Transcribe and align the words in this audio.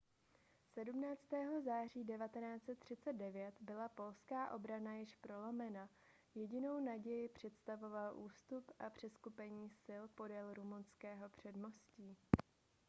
17. 0.75 1.21
září 1.65 2.05
1939 2.05 3.55
byla 3.61 3.89
polská 3.89 4.51
obrana 4.51 4.93
již 4.93 5.15
prolomena 5.15 5.83
a 5.83 5.89
jedinou 6.35 6.79
naději 6.79 7.29
představoval 7.29 8.17
ústup 8.17 8.71
a 8.79 8.89
přeskupení 8.89 9.69
sil 9.83 10.03
podél 10.15 10.53
rumunského 10.53 11.29
předmostí 11.29 12.17